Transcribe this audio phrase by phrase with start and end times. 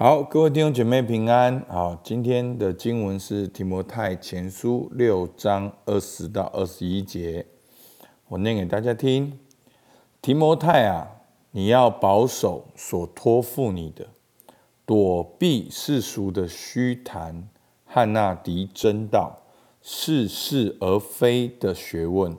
[0.00, 1.60] 好，各位弟兄姐妹平安。
[1.68, 7.44] 好，今天的经文是提摩太前书六章二十到二十一节，
[8.28, 9.40] 我念给大家听。
[10.22, 11.16] 提摩太啊，
[11.50, 14.06] 你要保守所托付你的，
[14.86, 17.48] 躲避世俗的虚谈
[17.84, 19.42] 和那敌真道、
[19.82, 22.36] 似是而非的学问。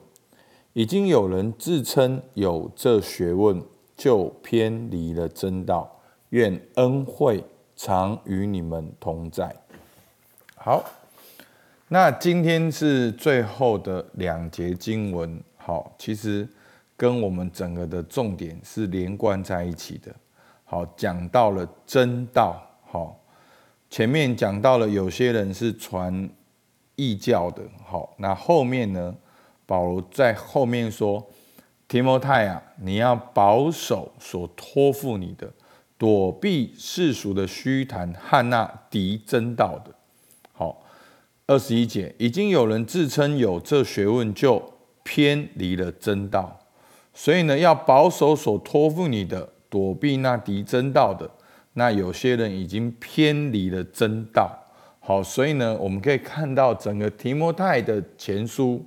[0.71, 3.61] 已经有人自称有这学问，
[3.97, 5.98] 就偏离了真道。
[6.29, 7.43] 愿恩惠
[7.75, 9.55] 常与你们同在。
[10.55, 10.83] 好，
[11.87, 15.41] 那今天是最后的两节经文。
[15.57, 16.47] 好，其实
[16.97, 20.13] 跟我们整个的重点是连贯在一起的。
[20.65, 22.61] 好，讲到了真道。
[22.85, 23.19] 好，
[23.89, 26.29] 前面讲到了有些人是传
[26.95, 27.63] 异教的。
[27.85, 29.15] 好，那后面呢？
[29.65, 31.23] 保罗在后面说
[31.87, 35.47] ：“提摩太啊，你要保守所托付你的。”
[35.99, 39.93] 躲避世俗的虚谈和那敌真道的。
[40.53, 40.81] 好，
[41.45, 44.63] 二十一节，已经有人自称有这学问，就
[45.03, 46.57] 偏离了真道。
[47.13, 51.29] 所以呢，要保守所托付你的，躲避那敌真道的。
[51.73, 54.49] 那有些人已经偏离了真道。
[55.01, 58.85] 好，所以呢，我们可以看到整个提摩太的前书，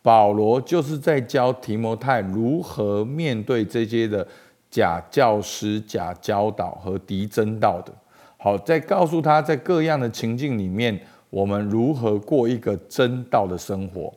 [0.00, 4.24] 保罗就是在教提摩太如何面对这些的。
[4.72, 7.92] 假教师、假教导和敌真道的，
[8.38, 14.10] 好，再告诉他在各样的情境里面，我们如何过一个真道的生活。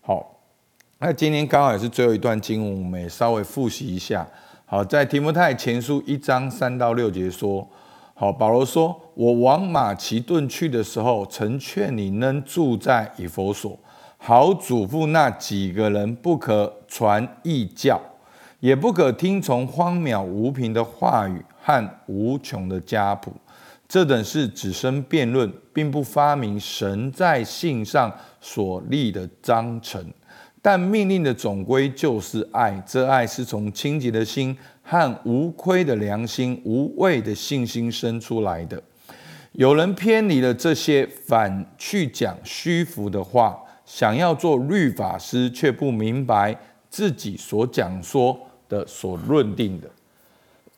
[0.00, 0.40] 好，
[0.98, 4.26] 那今天刚好也是最后一段经文，我们也稍微复习一下。
[4.64, 7.68] 好，在提摩太前书一章三到六节说，
[8.14, 13.78] 好，保罗说：“我往马其顿去的时候，曾劝你能住在以弗所，
[14.16, 18.00] 好嘱咐那几个人不可传异教。”
[18.60, 23.32] 也不可听从荒谬无凭的话语和无穷的家谱，
[23.88, 30.04] 这等是只生辩论，并不发明神在信上所立的章程。
[30.62, 38.80] 但命令的总归就是爱，这爱是从清洁的心和无亏的良心、无畏的信心生出来的。
[39.52, 46.54] 有人偏离了这些，反去讲虚浮的话，想要做律法师，却不明白
[46.90, 48.38] 自己所讲说。
[48.70, 49.90] 的所论定的，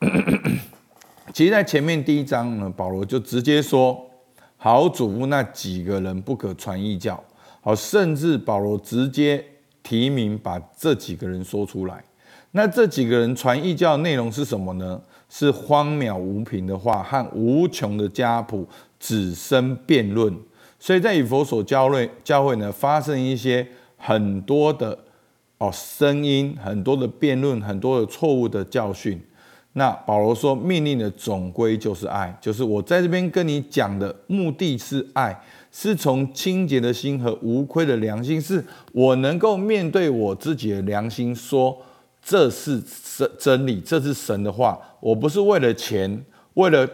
[1.31, 4.09] 其实，在前面第一章呢，保罗就直接说，
[4.57, 7.23] 好嘱咐那几个人不可传异教，
[7.61, 9.45] 好，甚至保罗直接
[9.83, 12.03] 提名把这几个人说出来。
[12.51, 14.99] 那这几个人传异教内容是什么呢？
[15.29, 18.67] 是荒谬无凭的话和无穷的家谱，
[18.99, 20.35] 只生辩论。
[20.79, 23.67] 所以在以佛所教会教会呢，发生一些
[23.97, 24.97] 很多的。
[25.63, 29.17] 哦，声音很多的辩论，很多的错误的教训。
[29.75, 35.41] 那保罗说，命令的总归就是爱，就是我在这边跟你讲的目的是爱，
[35.71, 41.77] 是从清洁的心和无愧的良心，是我能够面对我自己的良心，说
[42.21, 42.83] 这是
[43.17, 44.77] 真真理，这是神的话。
[44.99, 46.25] 我不是为了钱，
[46.55, 46.85] 为了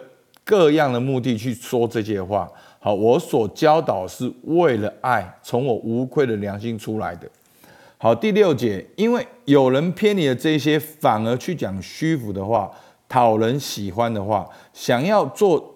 [0.43, 2.47] 各样的目的去说这些话。
[2.79, 7.27] 好，我所教导是为了爱，从我无愧的良心出来的。
[8.01, 12.71] 好，第六节，因为有人偏离了这些，反而去讲虚浮的话，
[13.09, 15.75] 讨人喜欢的话，想要做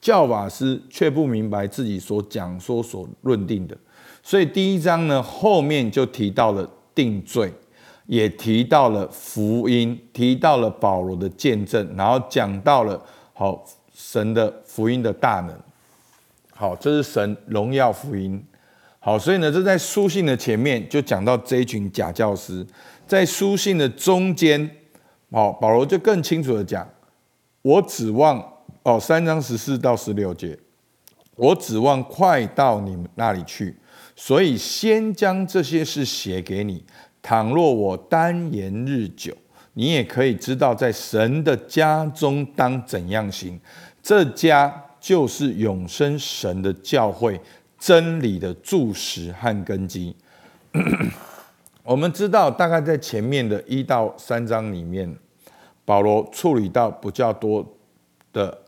[0.00, 3.76] 教法师，却不明白自己所讲说所论定的。
[4.22, 7.52] 所以第一章呢，后面就提到了定罪，
[8.06, 12.98] 也提到了福音，提到了保罗的见证，然后讲到了
[13.34, 13.62] 好
[13.92, 15.54] 神的福音的大能。
[16.54, 18.42] 好，这是神荣耀福音。
[19.00, 22.66] 好，所以呢，这在书信的前面就讲到这一群假教师，
[23.06, 24.68] 在书信的中间，
[25.30, 26.86] 好，保罗就更清楚的讲，
[27.62, 28.44] 我指望
[28.82, 30.58] 哦，三章十四到十六节，
[31.36, 33.76] 我指望快到你们那里去，
[34.16, 36.84] 所以先将这些事写给你。
[37.22, 39.32] 倘若我单言日久，
[39.74, 43.58] 你也可以知道，在神的家中当怎样行。
[44.02, 47.40] 这家就是永生神的教会。
[47.78, 50.16] 真理的柱石和根基，
[51.84, 55.16] 我们知道，大概在前面的一到三章里面，
[55.84, 57.64] 保罗处理到比较多
[58.32, 58.58] 的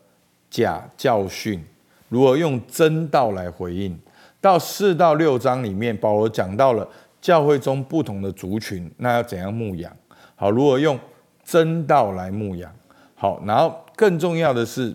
[0.49, 1.65] 假教训，
[2.09, 3.99] 如何用真道来回应。
[4.41, 6.89] 到四到六章里面，保罗讲到了
[7.21, 9.95] 教会中不同的族群，那要怎样牧养？
[10.37, 10.99] 好，如何用
[11.45, 12.73] 真道来牧养？
[13.17, 14.95] 好，然后更重要的是。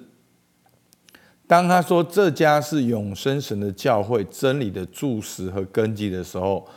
[1.48, 6.68] 当他说这家是永生神的教会，真理的柱石和根基的时候，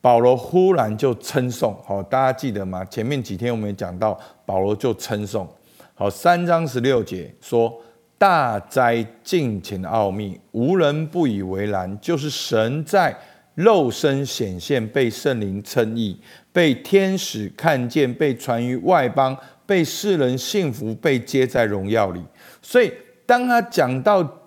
[0.00, 1.76] 保罗忽然就称颂。
[1.84, 2.84] 好，大家记得吗？
[2.86, 5.46] 前面几天我们也讲到，保罗就称颂。
[5.94, 7.78] 好，三章十六节说，
[8.16, 11.98] 大哉敬虔的奥秘，无人不以为然。
[12.00, 13.14] 就是神在
[13.54, 16.18] 肉身显现，被圣灵称义，
[16.52, 19.36] 被天使看见，被传于外邦，
[19.66, 22.22] 被世人信服，被接在荣耀里。
[22.62, 22.92] 所以，
[23.26, 24.40] 当他讲到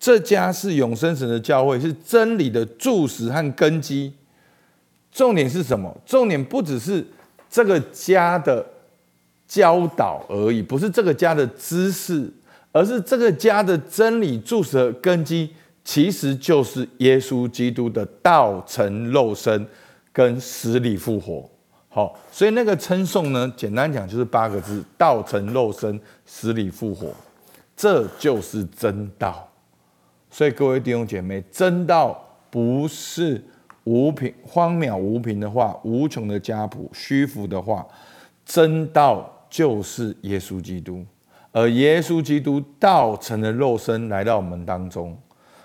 [0.00, 4.12] 这家是永生神的教会，是真理的柱石和根基。
[5.12, 5.96] 重点是什么？
[6.04, 7.06] 重点不只是
[7.48, 8.66] 这个家的
[9.46, 12.32] 教导而已，不是这个家的知识。
[12.76, 15.48] 而是这个家的真理柱石的根基，
[15.84, 19.64] 其实就是耶稣基督的道成肉身
[20.12, 21.48] 跟死里复活。
[21.88, 27.14] 好，所以那个称颂呢，简单讲就是八个字：道成肉身，死里复活。
[27.76, 29.48] 这就是真道。
[30.30, 33.44] 所以各位弟兄姐妹，真道不是
[33.84, 37.86] 无凭、荒谬无凭的话，无穷的家谱、虚浮的话，
[38.44, 41.04] 真道就是耶稣基督。
[41.52, 45.16] 而耶稣基督道成了肉身来到我们当中，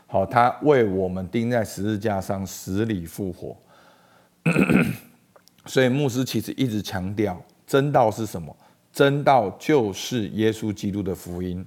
[0.05, 3.57] 好，他为我们钉在十字架上，死里复活。
[5.65, 8.55] 所以牧师其实一直强调，真道是什么？
[8.93, 11.65] 真道就是耶稣基督的福音。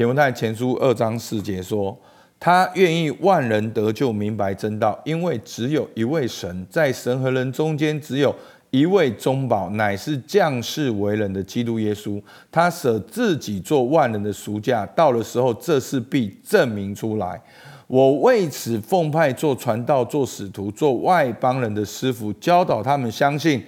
[0.00, 1.94] 提摩太前书二章四节说，
[2.38, 8.34] 他愿意万人得救，明白真道，因为只有一位神，在神和人中间，只有。
[8.70, 12.18] 一位中保，乃是降世为人的基督耶稣。
[12.50, 17.38] 他舍自己做万人的赎价，到了时候，这事必证明出来。
[17.86, 23.62] 我为此奉派做传道、做使徒、做外邦人的师傅，教导他们相信、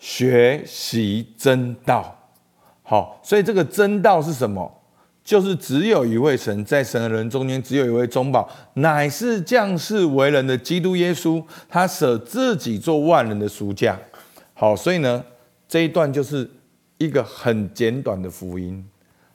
[0.00, 2.16] 学习真道。
[2.82, 4.74] 好，所以这个真道是什么？
[5.28, 11.44] 就是只有一位神，在神的人中间，只有一位中保，乃是降世为人的基督耶稣。
[11.68, 14.00] 他舍自己做万人的赎价。
[14.54, 15.22] 好，所以呢，
[15.68, 16.50] 这一段就是
[16.96, 18.82] 一个很简短的福音。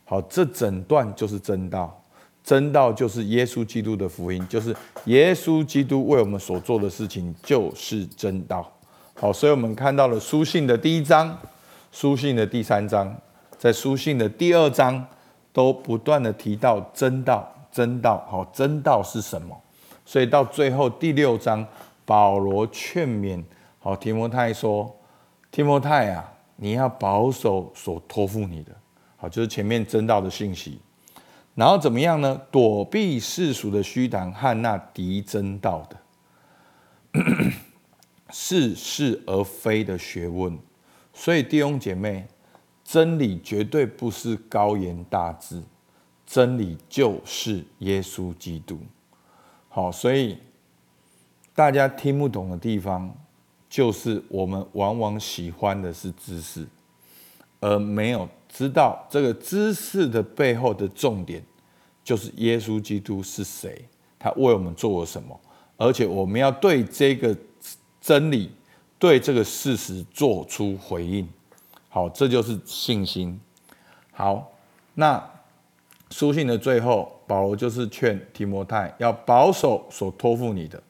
[0.03, 2.03] 好，这整段就是真道，
[2.43, 4.75] 真道就是耶稣基督的福音，就是
[5.05, 8.67] 耶稣基督为我们所做的事情就是真道。
[9.13, 11.37] 好，所以我们看到了书信的第一章、
[11.91, 13.15] 书信的第三章，
[13.59, 15.05] 在书信的第二章
[15.53, 18.25] 都不断的提到真道，真道。
[18.27, 19.55] 好，真道是什么？
[20.05, 21.65] 所以到最后第六章，
[22.03, 23.41] 保罗劝勉
[23.79, 24.93] 好提摩太说。
[25.51, 28.71] 提摩太啊，你要保守所托付你的，
[29.15, 30.79] 好，就是前面真道的信息。
[31.55, 32.41] 然后怎么样呢？
[32.49, 37.21] 躲避世俗的虚谈和那敌真道的
[38.31, 40.57] 似是而非的学问。
[41.13, 42.25] 所以弟兄姐妹，
[42.83, 45.61] 真理绝对不是高言大志，
[46.25, 48.79] 真理就是耶稣基督。
[49.69, 50.37] 好，所以
[51.55, 53.15] 大家听不懂的地方。
[53.69, 56.63] 就是我们往往喜欢的是知识，
[57.59, 61.43] 而没有知道这个知识的背后的重点，
[62.03, 63.83] 就是耶稣基督是谁，
[64.19, 65.39] 他为我们做了什么，
[65.75, 67.35] 而且我们要对这个
[67.99, 68.51] 真理、
[68.99, 71.27] 对这个事实做出回应。
[71.93, 73.39] 好，这就是信心。
[74.11, 74.51] 好，
[74.95, 75.23] 那
[76.09, 80.81] 书信的最后，保罗就是劝提摩太要保守所托付你的，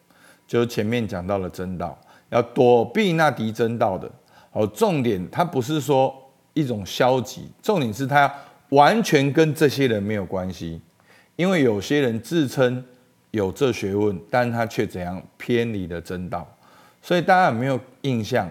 [0.47, 1.99] 就是前面讲到了真道。
[2.29, 4.09] 要躲避那敌真道的，
[4.49, 6.15] 好，重点他不是说
[6.53, 8.33] 一种消极，重点是他
[8.69, 10.79] 完全跟这些人没有关系，
[11.35, 12.81] 因为有些人自称
[13.31, 16.47] 有这学问，但他却怎样偏离了真道，
[17.01, 18.49] 所以大家有没有印象？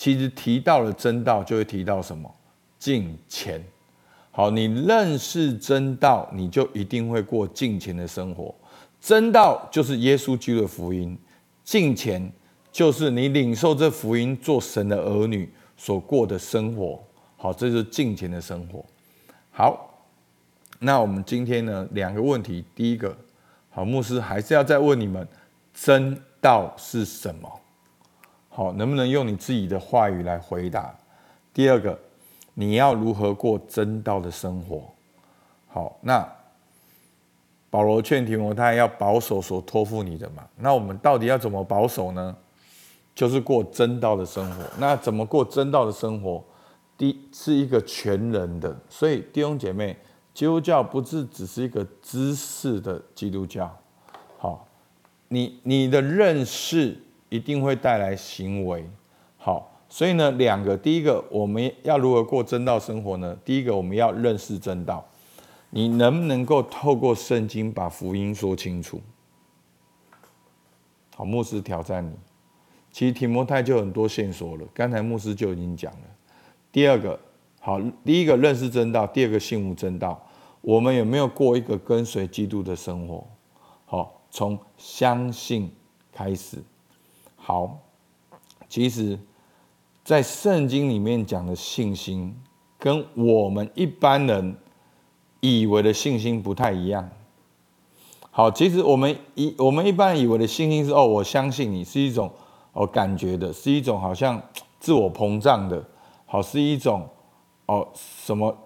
[0.00, 2.34] 其实提到了真道，就会提到什么？
[2.78, 3.62] 敬虔。
[4.30, 8.54] 好，你认识真道，你就一定会过敬虔的生活。
[8.98, 11.18] 真道就是耶稣基督的福音，
[11.62, 12.32] 敬虔。
[12.72, 16.98] 就是你领受这福音，做神的儿女所过的生活，
[17.36, 18.82] 好，这就是敬虔的生活。
[19.50, 20.02] 好，
[20.78, 23.14] 那我们今天呢，两个问题，第一个，
[23.68, 25.28] 好，牧师还是要再问你们，
[25.74, 27.59] 真道是什么？
[28.50, 30.92] 好，能不能用你自己的话语来回答？
[31.54, 31.98] 第二个，
[32.52, 34.82] 你要如何过真道的生活？
[35.68, 36.28] 好，那
[37.70, 40.44] 保罗劝提摩太要保守所托付你的嘛？
[40.56, 42.36] 那我们到底要怎么保守呢？
[43.14, 44.64] 就是过真道的生活。
[44.78, 46.42] 那怎么过真道的生活？
[46.98, 48.76] 第是一个全人的。
[48.88, 49.96] 所以弟兄姐妹，
[50.34, 53.70] 基督教不是只是一个知识的基督教。
[54.38, 54.66] 好，
[55.28, 57.00] 你你的认识
[57.30, 58.84] 一定会带来行为。
[59.38, 63.34] 好，所以呢，两个，第一个我们要如何过真道生活呢？
[63.42, 65.02] 第一个我们要认识真道。
[65.70, 69.00] 你能不能够透过圣经把福音说清楚？
[71.14, 72.12] 好，牧师挑战你。
[72.90, 76.00] 其实提摩太就很多线索了，刚才牧师就已经讲了。
[76.72, 77.18] 第二个，
[77.60, 80.20] 好，第一个认识真道，第二个信悟真道。
[80.60, 83.24] 我们有没有过一个跟随基督的生活？
[83.86, 85.70] 好，从相信
[86.12, 86.58] 开始。
[87.50, 87.80] 好，
[88.68, 89.18] 其实，
[90.04, 92.32] 在圣经里面讲的信心，
[92.78, 94.56] 跟我们一般人
[95.40, 97.10] 以为的信心不太一样。
[98.30, 102.30] 好，其实我们一我们一般以为的信心是哦，我相信你是一种
[102.72, 104.40] 哦感觉的，是一种好像
[104.78, 105.84] 自我膨胀的，
[106.26, 107.08] 好是一种
[107.66, 108.56] 哦什么。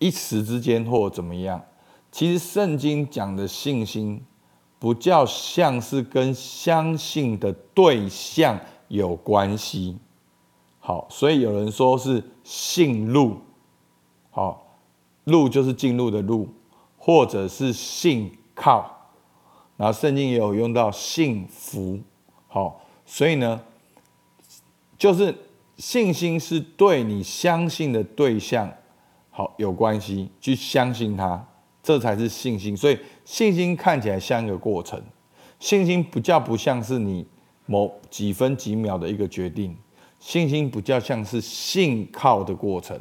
[0.00, 1.62] 一时之间或怎么样，
[2.10, 4.20] 其实圣经讲的信心，
[4.82, 8.58] 不叫像是跟相信的对象
[8.88, 9.96] 有关系。
[10.80, 13.36] 好，所以有人说是信路，
[14.32, 14.80] 好，
[15.22, 16.48] 路就是进入的路，
[16.98, 18.90] 或者是信靠，
[19.76, 22.00] 然后圣经也有用到信福，
[22.48, 23.60] 好，所以呢，
[24.98, 25.32] 就是
[25.76, 28.68] 信心是对你相信的对象。
[29.30, 31.46] 好，有关系，去相信他，
[31.82, 32.76] 这才是信心。
[32.76, 35.02] 所以信心看起来像一个过程，
[35.58, 37.26] 信心不叫不像是你
[37.66, 39.76] 某几分几秒的一个决定，
[40.18, 42.98] 信心不叫像是信靠的过程。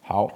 [0.00, 0.28] 好，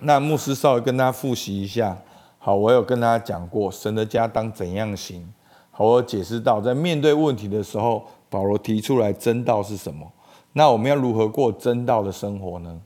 [0.00, 1.96] 那牧师稍微跟大家复习一下。
[2.38, 5.32] 好，我有跟大家讲过神的家当怎样行。
[5.70, 10.12] 好，我解释到在面对问题的时候，保罗提出来真道是什么？
[10.54, 12.80] 那我们要如何过真道的生活呢？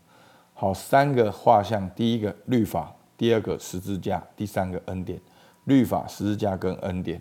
[0.54, 5.20] 好，三个画像：第一个律法，第二个十字架，第三个恩典。
[5.64, 7.20] 律法、十字架跟恩典。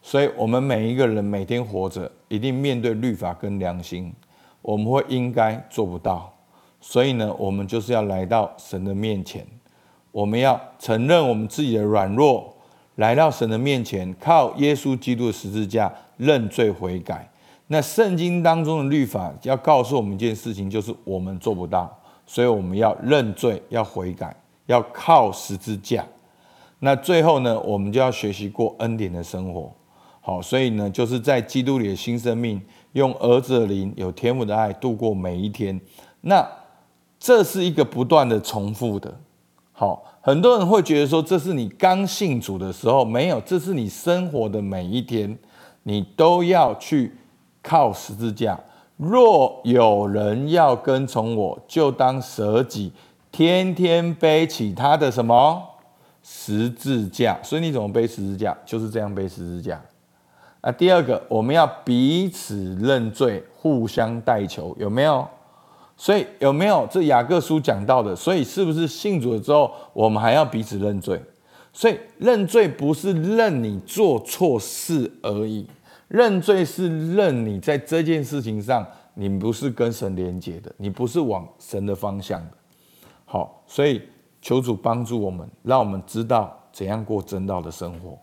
[0.00, 4.14] 所以，我们每一个人每天活着，一定面对律法跟良心，
[4.62, 6.32] 我们会应该做不到。
[6.80, 9.44] 所以呢，我们就是要来到神的面前，
[10.12, 12.56] 我们要承认我们自己的软弱，
[12.94, 17.28] 来到神的面前，靠耶稣基督的十字架认罪悔改。
[17.66, 21.98] 那圣经当中的律法要告诉我们一件事情，就是我们做不到。
[22.26, 24.34] 所以我们要认罪，要悔改，
[24.66, 26.04] 要靠十字架。
[26.80, 29.72] 那最后呢，我们就要学习过恩典的生活。
[30.20, 32.60] 好，所以呢，就是在基督里的新生命，
[32.92, 35.80] 用儿子的灵，有天父的爱度过每一天。
[36.20, 36.46] 那
[37.18, 39.14] 这是一个不断的重复的。
[39.72, 45.38] 好，很多人会觉得说，这是你刚信主的时候没有，这是你生活的每一天，
[45.84, 47.12] 你都要去
[47.62, 48.58] 靠十字架。
[48.96, 52.90] 若有人要跟从我，就当舍己，
[53.36, 55.62] 天天背起他的什么
[56.22, 57.38] 十字架。
[57.42, 58.56] 所以你怎么背十字架？
[58.64, 59.78] 就是这样背十字架。
[60.62, 65.28] 啊，第二个，我们要彼此认罪，互相代求，有没有？
[65.98, 66.88] 所以有没有？
[66.90, 68.16] 这雅各书讲到的。
[68.16, 71.20] 所以是不是信主了之后，我们还要彼此认罪？
[71.74, 75.66] 所以认罪不是认你做错事而已。
[76.08, 82.52] 认罪是认你在这件事情上，你不是跟神连接的，你不是往神的方向的。
[83.26, 84.00] 好，所以
[84.40, 88.18] 求主帮助我们，让我们知道怎样过真道的生活。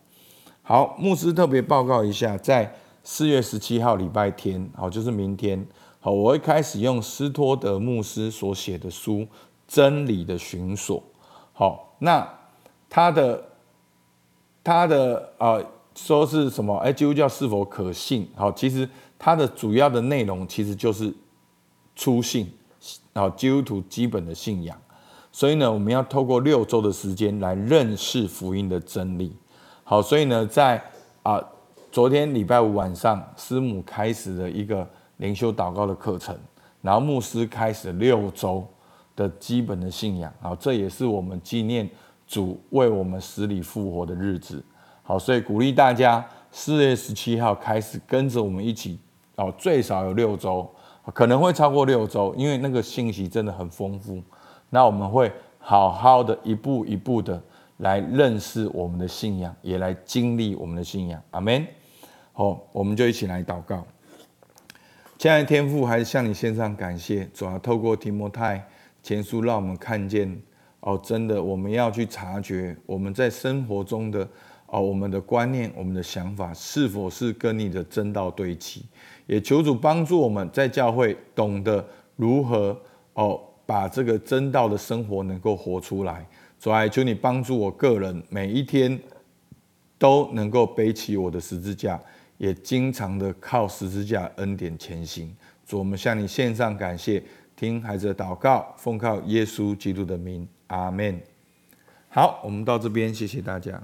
[0.64, 5.64] 好，牧师特别报告一下，在四月十七号礼拜天，好，就是明天，
[6.00, 9.20] 好，我会开始用斯托德牧师所写的书
[9.68, 11.00] 《真理的寻索》。
[11.52, 12.28] 好，那
[12.90, 13.44] 他的
[14.64, 15.62] 他的啊。
[15.96, 16.76] 说是什么？
[16.78, 18.28] 哎，基督教是否可信？
[18.36, 21.14] 好，其实它的主要的内容其实就是
[21.96, 22.52] 初信，
[23.14, 24.76] 然后基督徒基本的信仰。
[25.36, 29.36] 所以呢，我们要透过六周的时间来认识福音的真理。
[29.84, 30.80] 好，所以呢，在
[31.24, 31.44] 啊
[31.92, 34.88] 昨天礼拜五晚上，师母开始了一个
[35.18, 36.38] 灵修祷告的课程，
[36.84, 38.64] 然后牧师开始六周
[39.16, 40.32] 的基本的信仰。
[40.40, 41.90] 好，这也是我们纪念
[42.28, 44.64] 主为我们死里复活的日子。
[45.02, 49.00] 好，所以鼓励大家四月十七号开始跟着我们一起
[49.38, 50.70] 哦，最少有六周，
[51.12, 54.22] 可能会超过六周，因为那个信息真的很丰富。
[54.74, 57.40] 那我们会好好的一步一步的
[57.78, 61.22] 来认识我们的信仰，也来经历我们的信仰。
[61.30, 61.64] 阿门。
[62.32, 63.86] 好，我们就一起来祷告。
[65.20, 68.68] 亲爱的天父，还是向你献上感谢，主要透过提摩太
[69.04, 70.42] 前书，让我们看见
[70.80, 74.28] 哦，真的我们要去察觉我们在生活中的。
[74.66, 78.84] 哦，我们的观念、我们的想法是否是跟你的真道对齐？
[79.28, 82.76] 也求主帮助我们在教会懂得如何
[83.14, 86.26] 哦，把这个真道的生活能够活出来。
[86.60, 88.98] 主啊，求你帮助我个人每一天
[89.98, 92.00] 都能够背起我的十字架，
[92.38, 95.36] 也经常的靠十字架恩典前行。
[95.66, 97.22] 主，我们向你献上感谢，
[97.56, 101.20] 听孩子的祷告，奉靠耶稣基督的名，阿门。
[102.10, 103.82] 好，我们到这边，谢谢大家。